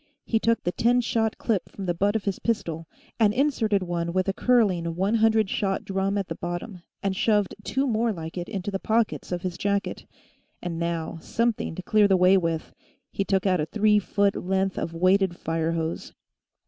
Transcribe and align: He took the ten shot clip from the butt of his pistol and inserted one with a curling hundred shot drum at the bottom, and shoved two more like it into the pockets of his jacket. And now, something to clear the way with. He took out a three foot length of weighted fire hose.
He 0.25 0.39
took 0.39 0.63
the 0.63 0.71
ten 0.71 0.99
shot 0.99 1.37
clip 1.37 1.69
from 1.69 1.85
the 1.85 1.93
butt 1.93 2.15
of 2.15 2.23
his 2.23 2.39
pistol 2.39 2.87
and 3.19 3.35
inserted 3.35 3.83
one 3.83 4.13
with 4.13 4.27
a 4.27 4.33
curling 4.33 4.85
hundred 4.85 5.47
shot 5.47 5.85
drum 5.85 6.17
at 6.17 6.27
the 6.27 6.33
bottom, 6.33 6.81
and 7.03 7.15
shoved 7.15 7.53
two 7.63 7.85
more 7.85 8.11
like 8.11 8.35
it 8.35 8.49
into 8.49 8.71
the 8.71 8.79
pockets 8.79 9.31
of 9.31 9.43
his 9.43 9.59
jacket. 9.59 10.07
And 10.59 10.79
now, 10.79 11.19
something 11.21 11.75
to 11.75 11.83
clear 11.83 12.07
the 12.07 12.17
way 12.17 12.35
with. 12.35 12.73
He 13.11 13.23
took 13.23 13.45
out 13.45 13.61
a 13.61 13.67
three 13.67 13.99
foot 13.99 14.35
length 14.35 14.79
of 14.79 14.95
weighted 14.95 15.35
fire 15.37 15.73
hose. 15.73 16.13